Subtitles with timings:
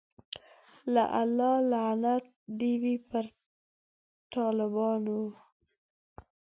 [0.93, 2.25] د الله لعنت
[2.59, 3.19] دی وی په
[4.33, 5.21] ټالبانو